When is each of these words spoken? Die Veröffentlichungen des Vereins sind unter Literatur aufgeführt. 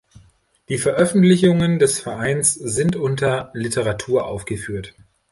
Die 0.67 0.79
Veröffentlichungen 0.79 1.77
des 1.77 1.99
Vereins 1.99 2.55
sind 2.55 2.95
unter 2.95 3.51
Literatur 3.53 4.25
aufgeführt. 4.25 4.95